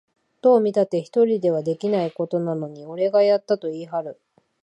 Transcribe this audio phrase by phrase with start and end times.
[0.41, 4.19] どう見たって一人ではできないことなのに、俺がやったと言いはる